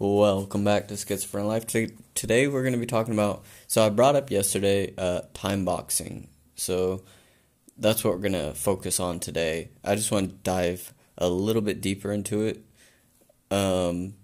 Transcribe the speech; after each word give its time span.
Welcome 0.00 0.62
back 0.62 0.86
to 0.88 0.94
Schizophrenia 0.94 1.48
Life. 1.48 1.66
Today 2.14 2.46
we're 2.46 2.62
going 2.62 2.72
to 2.72 2.78
be 2.78 2.86
talking 2.86 3.14
about. 3.14 3.44
So 3.66 3.84
I 3.84 3.88
brought 3.88 4.14
up 4.14 4.30
yesterday 4.30 4.94
uh, 4.96 5.22
time 5.34 5.64
boxing. 5.64 6.28
So 6.54 7.02
that's 7.76 8.04
what 8.04 8.14
we're 8.14 8.20
going 8.20 8.32
to 8.34 8.54
focus 8.54 9.00
on 9.00 9.18
today. 9.18 9.70
I 9.82 9.96
just 9.96 10.12
want 10.12 10.30
to 10.30 10.36
dive 10.36 10.94
a 11.16 11.28
little 11.28 11.62
bit 11.62 11.80
deeper 11.80 12.12
into 12.12 12.42
it, 12.42 12.64
um, 13.50 14.14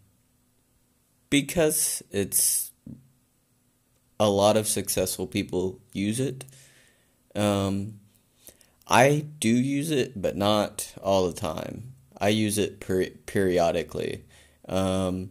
because 1.28 2.04
it's 2.12 2.70
a 4.20 4.30
lot 4.30 4.56
of 4.56 4.68
successful 4.68 5.26
people 5.26 5.80
use 5.92 6.20
it. 6.20 6.44
Um, 7.34 7.98
I 8.86 9.26
do 9.40 9.48
use 9.48 9.90
it, 9.90 10.22
but 10.22 10.36
not 10.36 10.94
all 11.02 11.26
the 11.26 11.40
time. 11.40 11.94
I 12.16 12.28
use 12.28 12.58
it 12.58 12.78
per- 12.78 13.10
periodically. 13.26 14.22
Um, 14.68 15.30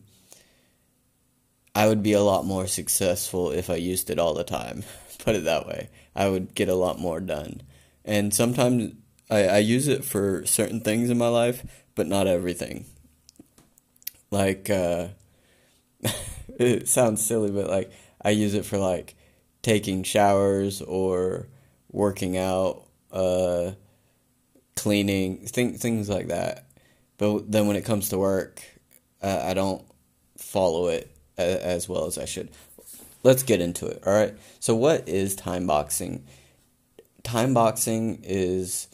I 1.75 1.87
would 1.87 2.03
be 2.03 2.13
a 2.13 2.21
lot 2.21 2.45
more 2.45 2.67
successful 2.67 3.51
if 3.51 3.69
I 3.69 3.75
used 3.75 4.09
it 4.09 4.19
all 4.19 4.33
the 4.33 4.43
time. 4.43 4.83
Put 5.19 5.35
it 5.35 5.43
that 5.45 5.65
way. 5.65 5.89
I 6.15 6.29
would 6.29 6.53
get 6.53 6.69
a 6.69 6.75
lot 6.75 6.99
more 6.99 7.19
done. 7.19 7.61
And 8.05 8.33
sometimes 8.33 8.93
I, 9.29 9.45
I 9.45 9.57
use 9.59 9.87
it 9.87 10.03
for 10.03 10.45
certain 10.45 10.81
things 10.81 11.09
in 11.09 11.17
my 11.17 11.29
life, 11.29 11.65
but 11.95 12.07
not 12.07 12.27
everything. 12.27 12.85
Like, 14.29 14.69
uh, 14.69 15.09
it 16.59 16.87
sounds 16.87 17.25
silly, 17.25 17.49
but 17.49 17.69
like, 17.69 17.91
I 18.21 18.31
use 18.31 18.53
it 18.53 18.65
for 18.65 18.77
like 18.77 19.15
taking 19.61 20.03
showers 20.03 20.81
or 20.81 21.47
working 21.91 22.37
out, 22.37 22.83
uh, 23.11 23.71
cleaning, 24.75 25.45
th- 25.45 25.77
things 25.77 26.09
like 26.09 26.27
that. 26.27 26.65
But 27.17 27.51
then 27.51 27.67
when 27.67 27.77
it 27.77 27.85
comes 27.85 28.09
to 28.09 28.17
work, 28.17 28.61
uh, 29.21 29.41
I 29.43 29.53
don't 29.53 29.83
follow 30.37 30.87
it 30.87 31.12
as 31.37 31.89
well 31.89 32.05
as 32.05 32.17
I 32.17 32.25
should. 32.25 32.49
Let's 33.23 33.43
get 33.43 33.61
into 33.61 33.87
it. 33.87 34.03
All 34.05 34.13
right. 34.13 34.35
So, 34.59 34.75
what 34.75 35.07
is 35.07 35.35
time 35.35 35.65
boxing? 35.65 36.25
Time 37.23 37.53
boxing 37.53 38.19
is 38.23 38.87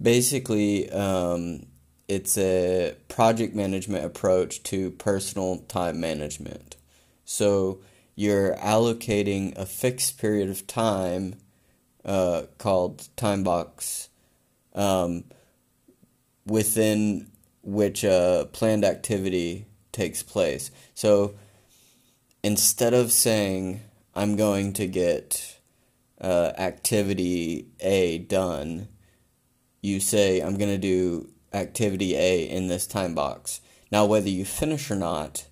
basically 0.00 0.90
um, 0.90 1.66
it's 2.08 2.36
a 2.36 2.96
project 3.08 3.54
management 3.54 4.04
approach 4.04 4.62
to 4.64 4.90
personal 4.92 5.58
time 5.68 6.00
management. 6.00 6.76
So, 7.24 7.80
you're 8.16 8.56
allocating 8.56 9.56
a 9.56 9.66
fixed 9.66 10.18
period 10.18 10.48
of 10.48 10.66
time 10.66 11.36
uh, 12.04 12.44
called 12.58 13.08
time 13.16 13.42
box 13.42 14.08
um, 14.74 15.24
within 16.44 17.30
which 17.62 18.04
a 18.04 18.48
planned 18.52 18.84
activity 18.84 19.66
takes 19.96 20.22
place. 20.22 20.70
So 20.94 21.34
instead 22.42 22.94
of 22.94 23.10
saying, 23.10 23.80
I'm 24.14 24.36
going 24.36 24.74
to 24.74 24.86
get 24.86 25.58
uh, 26.20 26.52
activity 26.58 27.68
A 27.80 28.18
done, 28.18 28.88
you 29.80 29.98
say, 30.00 30.40
I'm 30.40 30.56
going 30.56 30.70
to 30.70 30.78
do 30.78 31.30
activity 31.52 32.14
A 32.14 32.48
in 32.48 32.68
this 32.68 32.86
time 32.86 33.14
box. 33.14 33.60
Now, 33.90 34.04
whether 34.04 34.28
you 34.28 34.44
finish 34.44 34.90
or 34.90 34.96
not, 34.96 35.46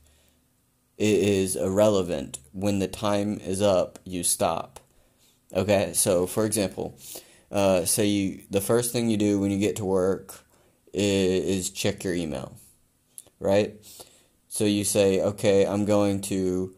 it 0.99 1.19
is 1.19 1.57
irrelevant. 1.57 2.39
When 2.53 2.79
the 2.79 2.89
time 2.89 3.41
is 3.41 3.63
up, 3.63 3.99
you 4.05 4.23
stop. 4.23 4.81
Okay, 5.55 5.93
so 5.95 6.27
for 6.27 6.45
example, 6.45 6.99
uh, 7.51 7.85
say 7.85 8.07
you 8.07 8.43
the 8.51 8.61
first 8.61 8.93
thing 8.93 9.09
you 9.09 9.17
do 9.17 9.39
when 9.39 9.51
you 9.51 9.59
get 9.59 9.77
to 9.77 9.85
work 9.85 10.45
is, 10.93 11.45
is 11.45 11.71
check 11.71 12.03
your 12.03 12.15
email, 12.15 12.57
right? 13.39 13.77
So 14.55 14.67
you 14.67 14.85
say, 14.85 15.21
okay, 15.21 15.67
I'm 15.67 15.85
going 15.85 16.21
to 16.31 16.77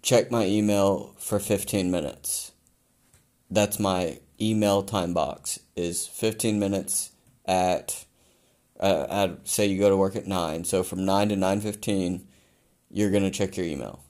check 0.00 0.30
my 0.30 0.46
email 0.46 1.14
for 1.18 1.38
15 1.38 1.90
minutes. 1.90 2.52
That's 3.50 3.78
my 3.78 4.20
email 4.40 4.82
time 4.82 5.12
box 5.12 5.60
is 5.76 6.06
15 6.06 6.58
minutes 6.58 7.10
at 7.44 8.06
uh, 8.80 9.34
say 9.44 9.66
you 9.66 9.78
go 9.78 9.90
to 9.90 9.98
work 9.98 10.16
at 10.16 10.26
9. 10.26 10.64
So 10.64 10.82
from 10.82 11.04
9 11.04 11.28
to 11.28 11.36
9:15 11.36 12.24
you're 12.90 13.10
going 13.10 13.22
to 13.22 13.30
check 13.30 13.58
your 13.58 13.66
email. 13.66 14.02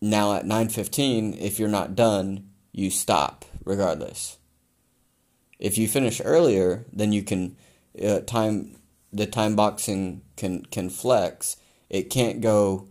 Now 0.00 0.34
at 0.34 0.44
9:15 0.44 1.40
if 1.40 1.58
you're 1.58 1.68
not 1.68 1.96
done, 1.96 2.50
you 2.70 2.88
stop 2.90 3.44
regardless. 3.64 4.38
If 5.58 5.76
you 5.76 5.88
finish 5.88 6.22
earlier, 6.24 6.86
then 6.92 7.12
you 7.12 7.24
can 7.24 7.56
uh, 8.00 8.20
time 8.20 8.76
the 9.12 9.26
time 9.26 9.56
boxing 9.56 10.22
can 10.36 10.64
can 10.66 10.90
flex, 10.90 11.56
it 11.88 12.10
can't 12.10 12.40
go 12.40 12.88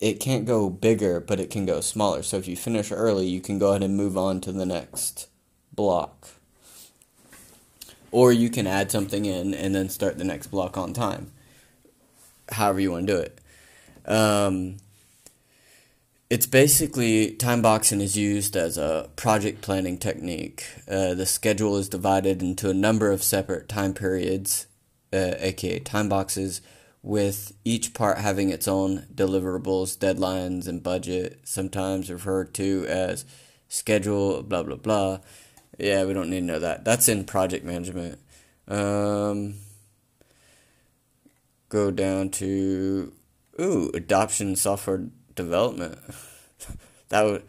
it 0.00 0.20
can't 0.20 0.46
go 0.46 0.70
bigger, 0.70 1.20
but 1.20 1.40
it 1.40 1.50
can 1.50 1.66
go 1.66 1.80
smaller. 1.80 2.22
So 2.22 2.36
if 2.36 2.46
you 2.46 2.56
finish 2.56 2.92
early, 2.92 3.26
you 3.26 3.40
can 3.40 3.58
go 3.58 3.70
ahead 3.70 3.82
and 3.82 3.96
move 3.96 4.16
on 4.16 4.40
to 4.42 4.52
the 4.52 4.66
next 4.66 5.28
block. 5.72 6.28
Or 8.10 8.32
you 8.32 8.48
can 8.48 8.66
add 8.66 8.90
something 8.90 9.24
in 9.24 9.54
and 9.54 9.74
then 9.74 9.88
start 9.88 10.16
the 10.16 10.24
next 10.24 10.48
block 10.48 10.78
on 10.78 10.92
time. 10.92 11.32
However 12.50 12.80
you 12.80 12.92
want 12.92 13.06
to 13.06 13.12
do 13.12 13.18
it. 13.18 13.40
Um, 14.06 14.76
it's 16.30 16.46
basically 16.46 17.32
time 17.32 17.60
boxing 17.60 18.00
is 18.00 18.16
used 18.16 18.56
as 18.56 18.78
a 18.78 19.10
project 19.16 19.62
planning 19.62 19.98
technique. 19.98 20.64
Uh, 20.88 21.14
the 21.14 21.26
schedule 21.26 21.76
is 21.76 21.88
divided 21.88 22.40
into 22.40 22.70
a 22.70 22.74
number 22.74 23.10
of 23.10 23.22
separate 23.22 23.68
time 23.68 23.94
periods 23.94 24.67
uh, 25.12 25.34
aka 25.38 25.78
time 25.80 26.08
boxes, 26.08 26.60
with 27.02 27.52
each 27.64 27.94
part 27.94 28.18
having 28.18 28.50
its 28.50 28.68
own 28.68 29.06
deliverables, 29.14 29.96
deadlines, 29.96 30.66
and 30.66 30.82
budget, 30.82 31.40
sometimes 31.44 32.10
referred 32.10 32.52
to 32.54 32.84
as 32.88 33.24
schedule, 33.68 34.42
blah, 34.42 34.62
blah, 34.62 34.76
blah. 34.76 35.20
Yeah, 35.78 36.04
we 36.04 36.12
don't 36.12 36.30
need 36.30 36.40
to 36.40 36.46
know 36.46 36.58
that. 36.58 36.84
That's 36.84 37.08
in 37.08 37.24
project 37.24 37.64
management. 37.64 38.18
Um, 38.66 39.54
go 41.68 41.90
down 41.90 42.30
to, 42.30 43.12
ooh, 43.60 43.90
adoption 43.94 44.56
software 44.56 45.06
development. 45.34 45.98
that 47.10 47.22
would. 47.22 47.44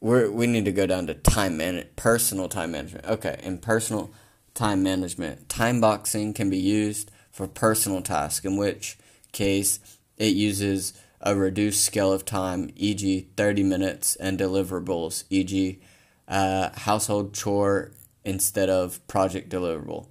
we 0.00 0.28
we 0.28 0.46
need 0.46 0.64
to 0.64 0.72
go 0.72 0.86
down 0.86 1.06
to 1.08 1.14
time 1.14 1.56
man 1.56 1.84
personal 1.96 2.48
time 2.48 2.72
management. 2.72 3.06
Okay, 3.06 3.40
in 3.42 3.58
personal 3.58 4.10
time 4.54 4.82
management. 4.82 5.48
Time 5.48 5.80
boxing 5.80 6.32
can 6.34 6.50
be 6.50 6.58
used 6.58 7.10
for 7.30 7.46
personal 7.46 8.02
tasks, 8.02 8.44
in 8.44 8.56
which 8.56 8.98
case 9.32 9.78
it 10.16 10.34
uses 10.34 10.92
a 11.20 11.34
reduced 11.34 11.84
scale 11.84 12.12
of 12.12 12.24
time, 12.24 12.70
e.g., 12.76 13.28
30 13.36 13.62
minutes, 13.62 14.16
and 14.16 14.38
deliverables, 14.38 15.24
e.g., 15.30 15.80
uh, 16.28 16.70
household 16.80 17.34
chore 17.34 17.92
instead 18.24 18.70
of 18.70 19.06
project 19.06 19.50
deliverable. 19.50 20.08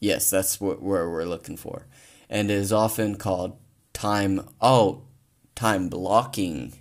Yes, 0.00 0.30
that's 0.30 0.60
what 0.60 0.82
where 0.82 1.08
we're 1.08 1.24
looking 1.24 1.56
for. 1.56 1.86
And 2.28 2.50
is 2.50 2.72
often 2.72 3.16
called 3.16 3.56
time 3.92 4.48
oh 4.60 5.02
time 5.54 5.88
blocking. 5.88 6.74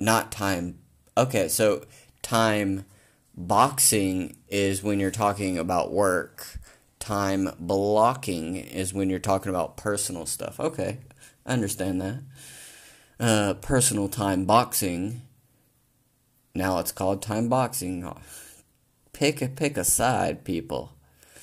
Not 0.00 0.32
time 0.32 0.78
okay, 1.16 1.48
so 1.48 1.84
time 2.22 2.84
Boxing 3.36 4.36
is 4.48 4.82
when 4.82 5.00
you're 5.00 5.10
talking 5.10 5.58
about 5.58 5.92
work. 5.92 6.58
Time 7.00 7.50
blocking 7.58 8.56
is 8.56 8.94
when 8.94 9.10
you're 9.10 9.18
talking 9.18 9.50
about 9.50 9.76
personal 9.76 10.24
stuff. 10.24 10.60
Okay, 10.60 10.98
I 11.44 11.52
understand 11.52 12.00
that. 12.00 12.22
Uh, 13.18 13.54
personal 13.54 14.08
time 14.08 14.44
boxing. 14.44 15.22
Now 16.54 16.78
it's 16.78 16.92
called 16.92 17.22
time 17.22 17.48
boxing. 17.48 18.08
Pick 19.12 19.42
a 19.42 19.48
pick 19.48 19.76
a 19.76 19.84
side, 19.84 20.44
people. 20.44 20.92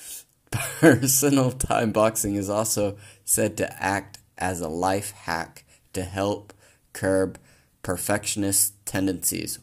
Personal 0.50 1.50
time 1.52 1.92
boxing 1.92 2.34
is 2.34 2.50
also 2.50 2.96
said 3.24 3.56
to 3.56 3.82
act 3.82 4.18
as 4.36 4.60
a 4.60 4.68
life 4.68 5.12
hack 5.12 5.64
to 5.92 6.02
help 6.02 6.52
curb 6.92 7.38
perfectionist 7.82 8.74
tendencies. 8.84 9.58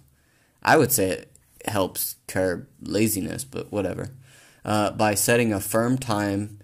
I 0.64 0.78
would 0.78 0.92
say 0.92 1.26
helps 1.66 2.16
curb 2.28 2.68
laziness, 2.82 3.44
but 3.44 3.72
whatever. 3.72 4.12
Uh, 4.66 4.92
by 4.92 5.16
setting 5.16 5.54
a 5.54 5.60
firm 5.60 5.98
time 5.98 6.60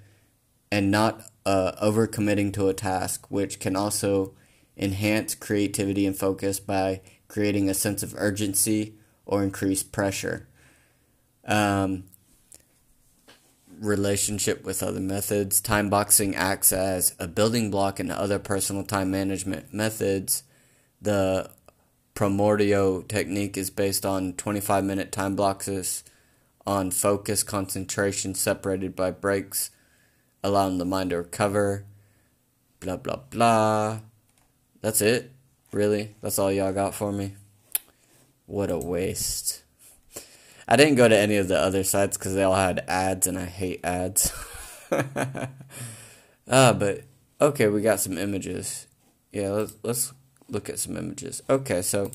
and 0.72 0.92
not 0.92 1.22
uh, 1.46 1.72
overcommitting 1.82 2.54
to 2.54 2.68
a 2.68 2.74
task, 2.74 3.26
which 3.30 3.60
can 3.60 3.76
also 3.76 4.34
enhance 4.78 5.36
creativity 5.36 6.06
and 6.06 6.18
focus 6.18 6.60
by 6.60 7.02
creating 7.28 7.70
a 7.70 7.74
sense 7.74 8.04
of 8.04 8.14
urgency 8.18 8.96
or 9.26 9.44
increased 9.44 9.92
pressure. 9.92 10.48
Um, 11.46 12.06
relationship 13.80 14.64
with 14.64 14.82
other 14.82 15.00
methods. 15.00 15.62
Time 15.62 15.90
boxing 15.90 16.36
acts 16.36 16.72
as 16.72 17.16
a 17.20 17.28
building 17.28 17.72
block 17.72 18.00
in 18.00 18.12
other 18.12 18.40
personal 18.40 18.84
time 18.84 19.12
management 19.12 19.74
methods. 19.74 20.44
The 21.02 21.50
Pomodoro 22.16 23.06
technique 23.08 23.58
is 23.58 23.70
based 23.70 24.06
on 24.06 24.34
25 24.34 24.86
minute 24.86 25.12
time 25.12 25.36
blocks 25.36 26.04
on 26.66 26.90
focus 26.90 27.44
concentration 27.44 28.34
separated 28.34 28.96
by 28.96 29.12
breaks 29.12 29.70
allowing 30.42 30.78
the 30.78 30.86
mind 30.86 31.10
to 31.10 31.18
recover. 31.18 31.86
Blah 32.80 32.98
blah 32.98 33.20
blah. 33.30 34.00
That's 34.82 35.02
it. 35.02 35.32
Really? 35.74 36.16
That's 36.22 36.40
all 36.40 36.52
y'all 36.52 36.72
got 36.72 36.96
for 36.96 37.12
me? 37.12 37.36
What 38.46 38.72
a 38.72 38.78
waste. 38.78 39.64
I 40.68 40.78
didn't 40.78 40.96
go 40.96 41.08
to 41.08 41.18
any 41.18 41.36
of 41.38 41.48
the 41.48 41.60
other 41.60 41.84
sites 41.84 42.18
because 42.18 42.34
they 42.34 42.44
all 42.44 42.56
had 42.56 42.86
ads, 42.88 43.28
and 43.28 43.38
I 43.38 43.46
hate 43.46 43.82
ads. 43.84 44.32
ah, 44.92 46.74
but 46.74 47.02
okay, 47.42 47.68
we 47.68 47.82
got 47.82 48.00
some 48.00 48.18
images. 48.18 48.88
Yeah, 49.32 49.50
let's 49.50 49.76
let's 49.84 50.14
look 50.50 50.70
at 50.70 50.80
some 50.80 50.98
images. 50.98 51.42
Okay, 51.50 51.82
so 51.82 52.12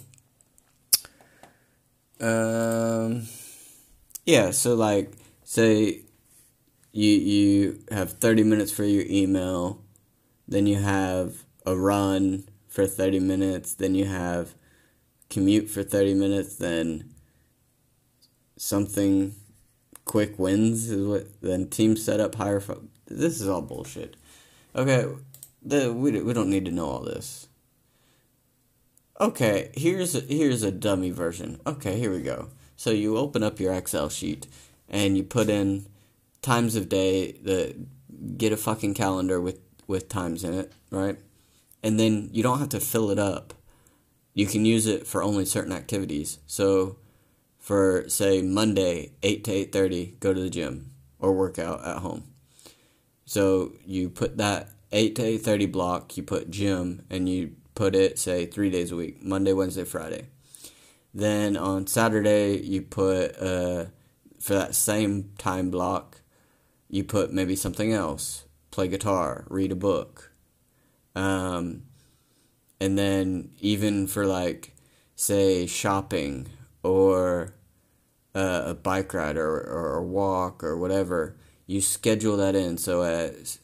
um 2.20 3.26
yeah, 4.26 4.50
so 4.50 4.74
like 4.74 5.12
say 5.44 6.02
you 6.92 7.10
you 7.10 7.80
have 7.90 8.12
30 8.12 8.44
minutes 8.44 8.72
for 8.72 8.84
your 8.84 9.04
email, 9.08 9.82
then 10.46 10.66
you 10.66 10.76
have 10.76 11.44
a 11.66 11.76
run 11.76 12.44
for 12.68 12.86
30 12.86 13.20
minutes, 13.20 13.74
then 13.74 13.94
you 13.94 14.06
have 14.06 14.54
commute 15.28 15.68
for 15.70 15.82
30 15.82 16.14
minutes, 16.14 16.56
then 16.56 17.14
something 18.56 19.34
quick 20.04 20.38
wins 20.38 20.90
is 20.90 21.06
what 21.06 21.40
then 21.40 21.68
team 21.68 21.96
setup 21.96 22.34
higher 22.34 22.60
fo- 22.60 22.82
this 23.06 23.40
is 23.40 23.48
all 23.48 23.62
bullshit. 23.62 24.16
Okay, 24.74 25.06
the 25.62 25.92
we 25.92 26.20
we 26.20 26.32
don't 26.32 26.50
need 26.50 26.64
to 26.64 26.70
know 26.70 26.86
all 26.86 27.00
this. 27.00 27.48
Okay, 29.20 29.70
here's 29.74 30.14
a, 30.14 30.20
here's 30.20 30.62
a 30.62 30.70
dummy 30.70 31.10
version. 31.10 31.60
Okay, 31.66 31.98
here 31.98 32.10
we 32.10 32.22
go. 32.22 32.48
So 32.76 32.90
you 32.90 33.18
open 33.18 33.42
up 33.42 33.60
your 33.60 33.74
Excel 33.74 34.08
sheet 34.08 34.46
and 34.88 35.14
you 35.14 35.22
put 35.22 35.50
in 35.50 35.84
times 36.40 36.74
of 36.74 36.88
day, 36.88 37.32
the 37.32 37.76
get 38.38 38.52
a 38.52 38.56
fucking 38.56 38.94
calendar 38.94 39.38
with 39.38 39.60
with 39.86 40.08
times 40.08 40.42
in 40.42 40.54
it, 40.54 40.72
right? 40.90 41.18
And 41.82 42.00
then 42.00 42.30
you 42.32 42.42
don't 42.42 42.60
have 42.60 42.70
to 42.70 42.80
fill 42.80 43.10
it 43.10 43.18
up. 43.18 43.52
You 44.32 44.46
can 44.46 44.64
use 44.64 44.86
it 44.86 45.06
for 45.06 45.22
only 45.22 45.44
certain 45.44 45.72
activities. 45.72 46.38
So 46.46 46.96
for 47.58 48.08
say 48.08 48.40
Monday, 48.40 49.12
8 49.22 49.44
to 49.44 49.50
8:30, 49.52 50.18
go 50.20 50.32
to 50.32 50.40
the 50.40 50.48
gym 50.48 50.92
or 51.18 51.34
work 51.34 51.58
out 51.58 51.84
at 51.84 51.98
home. 51.98 52.24
So 53.26 53.72
you 53.84 54.08
put 54.08 54.38
that 54.38 54.70
8 54.92 55.14
to 55.16 55.22
8:30 55.22 55.70
block, 55.70 56.16
you 56.16 56.22
put 56.22 56.50
gym 56.50 57.02
and 57.10 57.28
you 57.28 57.56
put 57.74 57.94
it 57.94 58.18
say 58.18 58.46
3 58.46 58.70
days 58.70 58.92
a 58.92 58.96
week, 58.96 59.22
Monday, 59.22 59.52
Wednesday, 59.52 59.84
Friday. 59.84 60.26
Then 61.12 61.56
on 61.56 61.86
Saturday, 61.86 62.58
you 62.58 62.82
put 62.82 63.36
uh, 63.40 63.86
for 64.38 64.54
that 64.54 64.74
same 64.74 65.30
time 65.38 65.70
block, 65.70 66.20
you 66.88 67.04
put 67.04 67.32
maybe 67.32 67.56
something 67.56 67.92
else, 67.92 68.44
play 68.70 68.88
guitar, 68.88 69.44
read 69.48 69.72
a 69.72 69.76
book. 69.76 70.32
Um, 71.14 71.82
and 72.80 72.98
then 72.98 73.50
even 73.60 74.06
for 74.06 74.24
like, 74.24 74.74
say, 75.14 75.66
shopping 75.66 76.48
or 76.82 77.54
uh, 78.34 78.62
a 78.66 78.74
bike 78.74 79.12
ride 79.12 79.36
or, 79.36 79.50
or 79.50 79.96
a 79.96 80.02
walk 80.02 80.64
or 80.64 80.76
whatever, 80.76 81.36
you 81.66 81.80
schedule 81.80 82.36
that 82.38 82.54
in. 82.54 82.78
So 82.78 83.02
as 83.02 83.58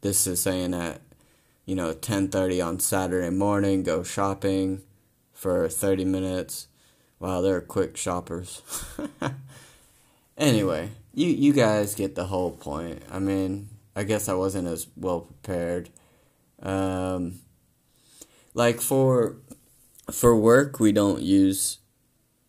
this 0.00 0.26
is 0.26 0.40
saying 0.40 0.74
at 0.74 1.00
you 1.64 1.74
know 1.74 1.92
10:30 1.92 2.60
on 2.66 2.80
Saturday 2.80 3.30
morning, 3.30 3.82
go 3.82 4.02
shopping 4.02 4.82
for 5.32 5.68
30 5.68 6.04
minutes 6.04 6.68
Wow, 7.22 7.40
they're 7.40 7.60
quick 7.60 7.96
shoppers. 7.96 8.62
anyway, 10.36 10.90
you 11.14 11.28
you 11.28 11.52
guys 11.52 11.94
get 11.94 12.16
the 12.16 12.24
whole 12.24 12.50
point. 12.50 13.00
I 13.12 13.20
mean, 13.20 13.68
I 13.94 14.02
guess 14.02 14.28
I 14.28 14.34
wasn't 14.34 14.66
as 14.66 14.88
well 14.96 15.20
prepared. 15.20 15.90
Um, 16.60 17.38
like 18.54 18.80
for 18.80 19.36
for 20.10 20.34
work, 20.34 20.80
we 20.80 20.90
don't 20.90 21.22
use 21.22 21.78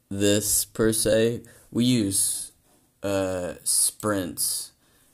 this 0.10 0.66
per 0.66 0.92
se. 0.92 1.44
We 1.70 1.86
use 1.86 2.52
uh, 3.04 3.54
sprints, 3.64 4.72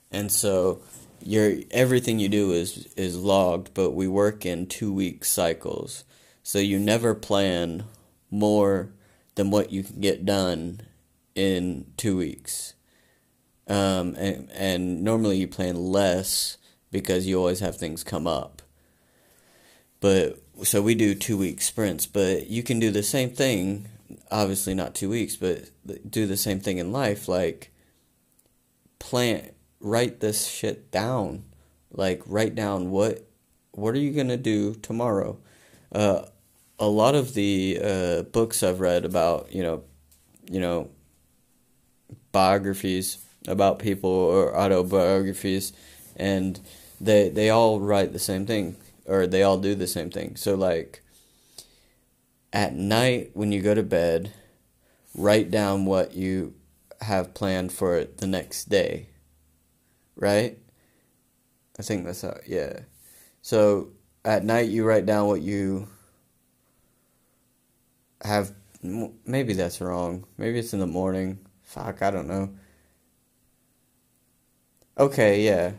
and 0.10 0.32
so 0.32 0.80
your 1.22 1.58
everything 1.72 2.20
you 2.20 2.30
do 2.30 2.52
is 2.52 2.92
is 2.96 3.18
logged. 3.18 3.74
But 3.74 3.92
we 3.92 4.08
work 4.08 4.46
in 4.46 4.68
two 4.68 4.94
week 4.94 5.26
cycles, 5.26 6.04
so 6.44 6.60
you 6.60 6.80
never 6.80 7.16
plan 7.16 7.84
more 8.32 8.92
than 9.36 9.52
what 9.52 9.72
you 9.72 9.84
can 9.84 10.00
get 10.02 10.26
done 10.26 10.82
in 11.36 11.86
two 11.98 12.18
weeks. 12.18 12.74
Um, 13.68 14.16
and, 14.16 14.50
and 14.52 15.04
normally 15.04 15.38
you 15.38 15.48
plan 15.48 15.76
less 15.76 16.58
because 16.92 17.28
you 17.28 17.38
always 17.38 17.60
have 17.60 17.78
things 17.78 18.04
come 18.04 18.28
up. 18.28 18.62
But 20.02 20.42
so 20.64 20.82
we 20.82 20.96
do 20.96 21.14
two 21.14 21.38
week 21.38 21.62
sprints, 21.62 22.06
but 22.06 22.48
you 22.48 22.64
can 22.64 22.80
do 22.80 22.92
the 22.92 23.04
same 23.04 23.30
thing, 23.30 23.88
obviously 24.32 24.74
not 24.74 24.96
two 24.96 25.10
weeks, 25.10 25.36
but 25.36 25.70
do 26.10 26.26
the 26.26 26.38
same 26.38 26.60
thing 26.60 26.78
in 26.78 26.92
life. 26.92 27.28
Like, 27.28 27.72
plan, 28.98 29.52
write 29.80 30.20
this 30.20 30.48
shit 30.48 30.92
down. 30.92 31.44
Like, 31.92 32.22
write 32.26 32.56
down 32.56 32.92
what, 32.92 33.26
what 33.72 33.96
are 33.96 34.00
you 34.00 34.12
gonna 34.12 34.38
do 34.38 34.76
tomorrow? 34.76 35.40
Uh, 35.92 36.24
a 36.78 36.88
lot 36.88 37.16
of 37.16 37.34
the 37.34 37.80
uh, 37.84 38.22
books 38.24 38.64
I've 38.64 38.80
read 38.80 39.06
about, 39.06 39.54
you 39.54 39.64
know, 39.64 39.84
you 40.50 40.60
know, 40.60 40.90
biographies 42.32 43.26
about 43.48 43.80
people 43.80 44.10
or 44.10 44.56
autobiographies, 44.56 45.74
and 46.16 46.60
they 47.02 47.30
they 47.30 47.50
all 47.50 47.80
write 47.80 48.14
the 48.14 48.20
same 48.20 48.46
thing 48.46 48.76
or 49.06 49.26
they 49.26 49.44
all 49.44 49.58
do 49.58 49.76
the 49.76 49.88
same 49.88 50.10
thing. 50.10 50.36
So 50.36 50.56
like 50.56 51.02
at 52.54 52.74
night 52.74 53.32
when 53.34 53.52
you 53.52 53.62
go 53.62 53.74
to 53.74 53.84
bed, 53.84 54.32
write 55.16 55.50
down 55.50 55.86
what 55.86 56.14
you 56.14 56.54
have 57.02 57.34
planned 57.34 57.72
for 57.72 58.04
the 58.04 58.28
next 58.28 58.70
day. 58.70 59.09
Right? 60.20 60.58
I 61.80 61.82
think 61.82 62.06
that's 62.06 62.22
how 62.22 62.38
yeah. 62.46 62.82
So 63.42 63.92
at 64.26 64.44
night 64.44 64.70
you 64.70 64.86
write 64.86 65.06
down 65.06 65.28
what 65.28 65.42
you 65.42 65.88
have 68.22 68.52
maybe 69.26 69.54
that's 69.54 69.82
wrong. 69.82 70.26
Maybe 70.38 70.60
it's 70.60 70.74
in 70.74 70.80
the 70.80 70.88
morning. 70.88 71.40
Fuck, 71.64 72.02
I 72.02 72.12
don't 72.12 72.28
know. 72.28 72.52
Okay, 74.98 75.44
yeah. 75.44 75.74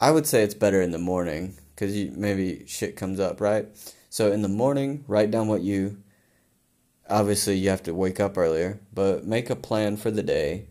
I 0.00 0.10
would 0.10 0.26
say 0.26 0.42
it's 0.42 0.54
better 0.54 0.82
in 0.82 0.90
the 0.90 0.98
morning 0.98 1.56
you 1.86 2.12
maybe 2.14 2.64
shit 2.66 2.96
comes 2.96 3.20
up, 3.20 3.40
right? 3.40 3.68
So 4.10 4.32
in 4.32 4.42
the 4.42 4.48
morning, 4.48 5.04
write 5.06 5.30
down 5.30 5.48
what 5.48 5.62
you 5.62 6.02
obviously 7.08 7.56
you 7.56 7.70
have 7.70 7.82
to 7.84 7.94
wake 7.94 8.20
up 8.20 8.36
earlier, 8.36 8.80
but 8.92 9.26
make 9.26 9.50
a 9.50 9.56
plan 9.56 9.96
for 9.96 10.10
the 10.10 10.22
day. 10.22 10.68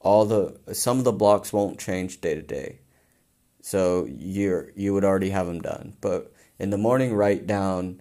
All 0.00 0.24
the 0.24 0.58
some 0.72 0.98
of 0.98 1.04
the 1.04 1.12
blocks 1.12 1.52
won't 1.52 1.78
change 1.78 2.20
day 2.20 2.34
to 2.34 2.42
day. 2.42 2.80
So 3.60 4.06
you're 4.08 4.72
you 4.76 4.94
would 4.94 5.04
already 5.04 5.30
have 5.30 5.46
them 5.46 5.60
done. 5.60 5.96
But 6.00 6.32
in 6.58 6.70
the 6.70 6.78
morning 6.78 7.14
write 7.14 7.46
down 7.46 8.00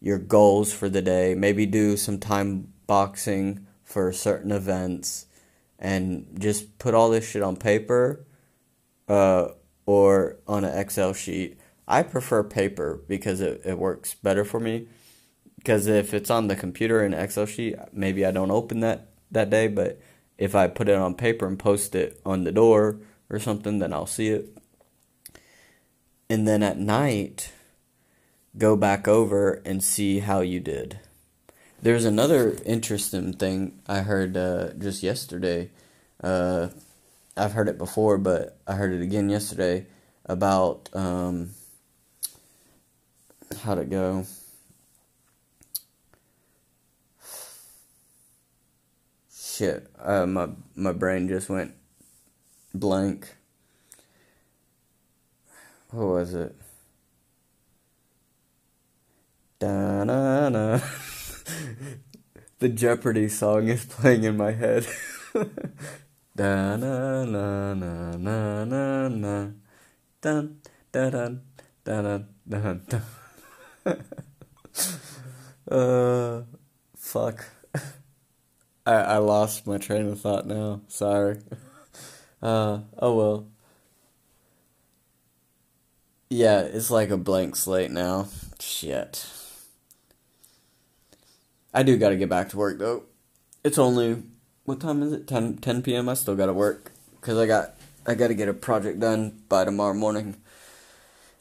your 0.00 0.18
goals 0.18 0.72
for 0.72 0.88
the 0.88 1.02
day. 1.02 1.34
Maybe 1.34 1.66
do 1.66 1.96
some 1.96 2.18
time 2.18 2.72
boxing 2.86 3.66
for 3.84 4.12
certain 4.12 4.50
events 4.50 5.26
and 5.78 6.26
just 6.38 6.78
put 6.78 6.94
all 6.94 7.10
this 7.10 7.28
shit 7.28 7.42
on 7.42 7.56
paper 7.56 8.24
uh, 9.08 9.48
or 9.86 10.38
on 10.46 10.64
an 10.64 10.78
Excel 10.78 11.12
sheet. 11.12 11.58
I 11.86 12.02
prefer 12.02 12.42
paper 12.42 13.02
because 13.08 13.40
it, 13.40 13.62
it 13.64 13.78
works 13.78 14.14
better 14.14 14.44
for 14.44 14.60
me. 14.60 14.86
Because 15.56 15.86
if 15.86 16.14
it's 16.14 16.30
on 16.30 16.48
the 16.48 16.56
computer 16.56 17.04
in 17.04 17.12
Excel 17.12 17.44
sheet, 17.44 17.76
maybe 17.92 18.24
I 18.24 18.30
don't 18.30 18.50
open 18.50 18.80
that 18.80 19.08
that 19.30 19.50
day. 19.50 19.68
But 19.68 20.00
if 20.40 20.54
I 20.54 20.66
put 20.66 20.88
it 20.88 20.96
on 20.96 21.14
paper 21.14 21.46
and 21.46 21.58
post 21.58 21.94
it 21.94 22.18
on 22.24 22.44
the 22.44 22.50
door 22.50 22.96
or 23.28 23.38
something, 23.38 23.78
then 23.78 23.92
I'll 23.92 24.06
see 24.06 24.28
it. 24.28 24.56
And 26.30 26.48
then 26.48 26.62
at 26.62 26.78
night, 26.78 27.52
go 28.56 28.74
back 28.74 29.06
over 29.06 29.62
and 29.66 29.84
see 29.84 30.20
how 30.20 30.40
you 30.40 30.58
did. 30.58 30.98
There's 31.82 32.06
another 32.06 32.56
interesting 32.64 33.34
thing 33.34 33.80
I 33.86 34.00
heard 34.00 34.36
uh, 34.36 34.72
just 34.78 35.02
yesterday. 35.02 35.70
Uh, 36.22 36.68
I've 37.36 37.52
heard 37.52 37.68
it 37.68 37.78
before, 37.78 38.16
but 38.16 38.58
I 38.66 38.74
heard 38.74 38.92
it 38.92 39.02
again 39.02 39.28
yesterday 39.28 39.86
about 40.24 40.88
um, 40.94 41.50
how'd 43.62 43.78
it 43.78 43.90
go? 43.90 44.24
Shit, 49.60 49.92
uh, 50.00 50.24
my 50.24 50.48
my 50.74 50.92
brain 50.92 51.28
just 51.28 51.50
went 51.50 51.74
blank. 52.72 53.36
What 55.90 56.06
was 56.06 56.32
it? 56.32 56.56
Da 59.58 60.04
na 60.04 60.48
na. 60.48 60.80
the 62.60 62.70
Jeopardy 62.70 63.28
song 63.28 63.68
is 63.68 63.84
playing 63.84 64.24
in 64.24 64.38
my 64.38 64.52
head. 64.52 64.86
da 66.34 66.76
na 66.80 67.24
na 67.28 67.74
na 67.74 68.14
na 68.16 69.08
na 69.08 69.50
dun 70.22 70.56
dun 70.90 71.10
dun 71.12 71.42
dun 71.84 72.24
dun 72.48 72.80
dun. 72.88 73.02
uh, 75.68 76.42
fuck. 76.96 77.59
I 78.90 79.14
I 79.14 79.16
lost 79.18 79.66
my 79.68 79.78
train 79.78 80.08
of 80.08 80.20
thought 80.20 80.46
now. 80.46 80.82
Sorry. 80.88 81.38
Uh, 82.42 82.80
oh 82.98 83.14
well. 83.14 83.46
Yeah, 86.30 86.60
it's 86.62 86.90
like 86.90 87.10
a 87.10 87.18
blank 87.18 87.54
slate 87.54 87.90
now. 87.90 88.28
Shit. 88.58 89.26
I 91.74 91.82
do 91.82 91.98
gotta 91.98 92.16
get 92.16 92.30
back 92.30 92.48
to 92.48 92.56
work 92.56 92.78
though. 92.78 93.02
It's 93.62 93.76
only 93.76 94.22
what 94.64 94.80
time 94.80 95.02
is 95.02 95.12
it? 95.12 95.28
10, 95.28 95.58
10 95.58 95.82
p.m. 95.82 96.08
I 96.08 96.14
still 96.14 96.34
gotta 96.34 96.54
work 96.54 96.92
because 97.20 97.36
I 97.36 97.46
got 97.46 97.74
I 98.06 98.14
gotta 98.14 98.32
get 98.32 98.48
a 98.48 98.54
project 98.54 99.00
done 99.00 99.42
by 99.50 99.66
tomorrow 99.66 99.92
morning. 99.92 100.36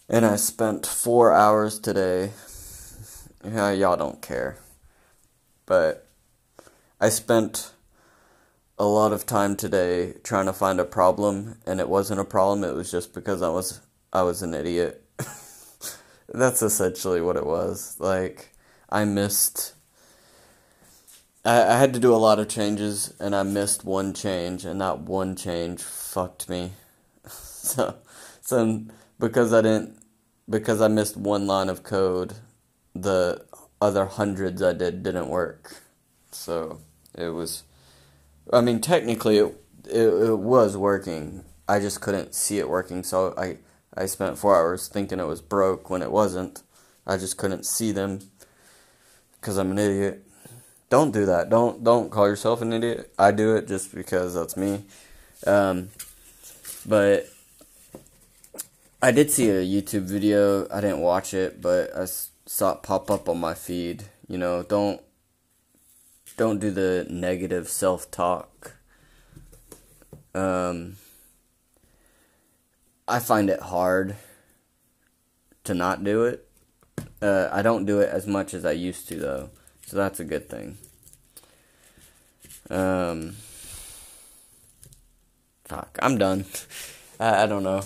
And 0.09 0.25
I 0.25 0.35
spent 0.35 0.85
four 0.85 1.31
hours 1.31 1.79
today. 1.79 2.31
Yeah, 3.41 3.71
y'all 3.71 3.95
don't 3.95 4.21
care, 4.21 4.57
but 5.65 6.08
I 7.01 7.09
spent 7.09 7.71
a 8.77 8.85
lot 8.85 9.13
of 9.13 9.25
time 9.25 9.55
today 9.55 10.15
trying 10.23 10.47
to 10.47 10.53
find 10.53 10.79
a 10.79 10.85
problem, 10.85 11.57
and 11.65 11.79
it 11.79 11.87
wasn't 11.87 12.19
a 12.19 12.25
problem. 12.25 12.63
It 12.63 12.75
was 12.75 12.91
just 12.91 13.13
because 13.13 13.41
I 13.41 13.49
was 13.49 13.79
I 14.11 14.23
was 14.23 14.41
an 14.41 14.53
idiot. 14.53 15.03
That's 16.27 16.61
essentially 16.61 17.21
what 17.21 17.37
it 17.37 17.45
was. 17.45 17.95
Like 17.99 18.49
I 18.89 19.05
missed 19.05 19.73
I, 21.45 21.75
I 21.75 21.77
had 21.77 21.93
to 21.93 21.99
do 21.99 22.13
a 22.13 22.17
lot 22.17 22.39
of 22.39 22.47
changes 22.49 23.13
and 23.19 23.35
I 23.35 23.43
missed 23.43 23.85
one 23.85 24.13
change 24.13 24.65
and 24.65 24.81
that 24.81 24.99
one 24.99 25.35
change 25.35 25.81
fucked 25.81 26.49
me. 26.49 26.71
so 27.27 27.95
so 28.41 28.83
because 29.19 29.53
I 29.53 29.61
didn't 29.61 29.97
because 30.49 30.81
I 30.81 30.87
missed 30.87 31.15
one 31.15 31.47
line 31.47 31.69
of 31.69 31.83
code, 31.83 32.33
the 32.93 33.45
other 33.81 34.05
hundreds 34.05 34.61
I 34.61 34.73
did 34.73 35.03
didn't 35.03 35.29
work. 35.29 35.75
So 36.31 36.81
it 37.15 37.29
was 37.29 37.63
I 38.51 38.61
mean 38.61 38.81
technically 38.81 39.37
it 39.37 39.55
it, 39.85 40.07
it 40.07 40.39
was 40.39 40.77
working. 40.77 41.43
I 41.67 41.79
just 41.79 42.01
couldn't 42.01 42.33
see 42.33 42.59
it 42.59 42.69
working, 42.69 43.03
so 43.03 43.33
I 43.37 43.57
I 43.95 44.05
spent 44.05 44.37
4 44.37 44.55
hours 44.55 44.87
thinking 44.87 45.19
it 45.19 45.27
was 45.27 45.41
broke 45.41 45.89
when 45.89 46.01
it 46.01 46.11
wasn't. 46.11 46.63
I 47.05 47.17
just 47.17 47.37
couldn't 47.37 47.65
see 47.65 47.91
them 47.91 48.19
cuz 49.41 49.57
I'm 49.57 49.71
an 49.71 49.79
idiot. 49.79 50.25
Don't 50.89 51.11
do 51.11 51.25
that. 51.25 51.49
Don't 51.49 51.83
don't 51.83 52.09
call 52.09 52.27
yourself 52.27 52.61
an 52.61 52.73
idiot. 52.73 53.13
I 53.17 53.31
do 53.31 53.55
it 53.55 53.67
just 53.67 53.93
because 53.93 54.33
that's 54.33 54.57
me. 54.57 54.85
Um, 55.45 55.89
but 56.85 57.27
I 59.01 59.11
did 59.11 59.31
see 59.31 59.49
a 59.49 59.63
YouTube 59.63 60.03
video. 60.03 60.67
I 60.69 60.81
didn't 60.81 60.99
watch 60.99 61.33
it, 61.33 61.61
but 61.61 61.95
I 61.95 62.05
saw 62.45 62.73
it 62.73 62.83
pop 62.83 63.09
up 63.09 63.29
on 63.29 63.39
my 63.39 63.53
feed. 63.53 64.03
You 64.27 64.37
know, 64.37 64.63
don't 64.63 65.01
don't 66.39 66.59
do 66.59 66.71
the 66.71 67.05
negative 67.09 67.67
self 67.67 68.09
talk. 68.09 68.77
Um, 70.33 70.95
I 73.09 73.19
find 73.19 73.49
it 73.49 73.59
hard 73.59 74.15
to 75.65 75.73
not 75.73 76.01
do 76.05 76.23
it. 76.23 76.47
Uh, 77.21 77.49
I 77.51 77.61
don't 77.61 77.85
do 77.85 77.99
it 77.99 78.07
as 78.07 78.25
much 78.25 78.53
as 78.53 78.63
I 78.63 78.71
used 78.71 79.09
to, 79.09 79.17
though. 79.17 79.49
So 79.85 79.97
that's 79.97 80.21
a 80.21 80.23
good 80.23 80.47
thing. 80.47 80.77
Um, 82.69 83.35
fuck, 85.65 85.99
I'm 86.01 86.17
done. 86.17 86.45
I, 87.19 87.43
I 87.43 87.45
don't 87.47 87.63
know. 87.63 87.81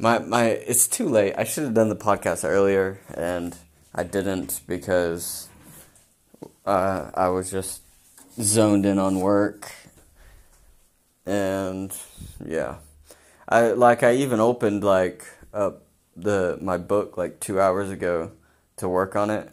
My 0.00 0.18
my, 0.18 0.46
it's 0.46 0.88
too 0.88 1.08
late. 1.08 1.34
I 1.38 1.44
should 1.44 1.62
have 1.62 1.74
done 1.74 1.88
the 1.88 1.94
podcast 1.94 2.44
earlier, 2.44 2.98
and 3.14 3.56
I 3.94 4.02
didn't 4.02 4.62
because 4.66 5.48
uh, 6.66 7.10
I 7.14 7.28
was 7.28 7.50
just 7.50 7.82
zoned 8.40 8.84
in 8.84 8.98
on 8.98 9.20
work, 9.20 9.72
and 11.24 11.96
yeah, 12.44 12.76
I 13.48 13.68
like 13.68 14.02
I 14.02 14.14
even 14.14 14.40
opened 14.40 14.84
like 14.84 15.24
up 15.54 15.82
the 16.16 16.58
my 16.60 16.76
book 16.76 17.16
like 17.16 17.40
two 17.40 17.60
hours 17.60 17.90
ago 17.90 18.32
to 18.76 18.88
work 18.88 19.16
on 19.16 19.30
it, 19.30 19.50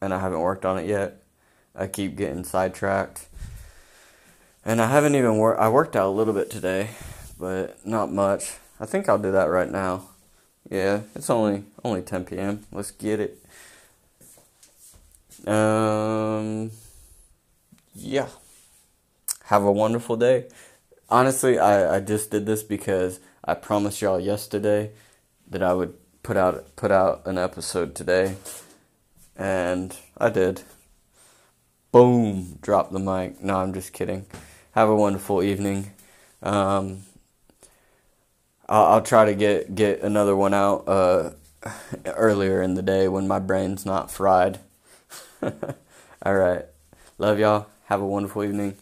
and 0.00 0.12
I 0.12 0.18
haven't 0.18 0.40
worked 0.40 0.64
on 0.64 0.78
it 0.78 0.86
yet. 0.86 1.22
I 1.74 1.86
keep 1.86 2.16
getting 2.16 2.44
sidetracked. 2.44 3.26
And 4.64 4.82
I 4.82 4.90
haven't 4.90 5.14
even 5.14 5.38
worked, 5.38 5.60
I 5.60 5.68
worked 5.68 5.96
out 5.96 6.08
a 6.08 6.10
little 6.10 6.34
bit 6.34 6.50
today, 6.50 6.90
but 7.38 7.86
not 7.86 8.12
much. 8.12 8.56
I 8.80 8.84
think 8.84 9.08
I'll 9.08 9.18
do 9.18 9.32
that 9.32 9.44
right 9.44 9.70
now. 9.70 10.08
Yeah, 10.68 11.02
it's 11.14 11.30
only 11.30 11.64
only 11.84 12.02
10 12.02 12.24
p.m. 12.24 12.66
Let's 12.72 12.90
get 12.90 13.20
it. 13.20 13.42
Um 15.46 16.70
yeah. 17.94 18.28
Have 19.44 19.64
a 19.64 19.72
wonderful 19.72 20.16
day. 20.16 20.48
Honestly, 21.08 21.58
I, 21.58 21.96
I 21.96 22.00
just 22.00 22.30
did 22.30 22.46
this 22.46 22.62
because 22.62 23.18
I 23.44 23.54
promised 23.54 24.02
y'all 24.02 24.20
yesterday 24.20 24.90
that 25.48 25.62
I 25.62 25.72
would 25.72 25.94
put 26.22 26.36
out 26.36 26.76
put 26.76 26.90
out 26.90 27.22
an 27.26 27.38
episode 27.38 27.94
today. 27.94 28.36
And 29.36 29.96
I 30.18 30.30
did. 30.30 30.62
Boom, 31.90 32.58
drop 32.60 32.90
the 32.90 32.98
mic. 32.98 33.42
No, 33.42 33.56
I'm 33.56 33.72
just 33.72 33.92
kidding. 33.92 34.26
Have 34.72 34.88
a 34.88 34.94
wonderful 34.94 35.42
evening. 35.42 35.92
Um, 36.42 37.04
I'll, 38.68 38.84
I'll, 38.84 39.02
try 39.02 39.24
to 39.24 39.34
get 39.34 39.74
get 39.74 40.02
another 40.02 40.36
one 40.36 40.52
out 40.54 40.84
uh, 40.86 41.30
earlier 42.04 42.60
in 42.60 42.74
the 42.74 42.82
day 42.82 43.08
when 43.08 43.26
my 43.26 43.38
brain's 43.38 43.86
not 43.86 44.10
fried. 44.10 44.60
All 46.22 46.34
right. 46.34 46.64
Love 47.18 47.38
y'all. 47.38 47.66
Have 47.86 48.00
a 48.00 48.06
wonderful 48.06 48.44
evening. 48.44 48.76